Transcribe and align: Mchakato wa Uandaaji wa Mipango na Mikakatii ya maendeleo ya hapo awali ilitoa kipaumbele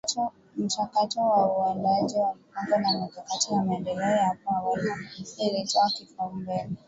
Mchakato 0.57 1.19
wa 1.21 1.57
Uandaaji 1.57 2.15
wa 2.17 2.35
Mipango 2.35 2.77
na 2.79 2.99
Mikakatii 3.05 3.53
ya 3.53 3.63
maendeleo 3.63 4.11
ya 4.11 4.23
hapo 4.25 4.49
awali 4.55 4.89
ilitoa 5.37 5.89
kipaumbele 5.97 6.69